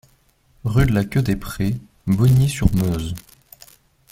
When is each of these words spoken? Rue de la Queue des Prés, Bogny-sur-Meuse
Rue 0.63 0.87
de 0.87 0.93
la 0.93 1.05
Queue 1.05 1.21
des 1.21 1.35
Prés, 1.35 1.75
Bogny-sur-Meuse 2.07 3.13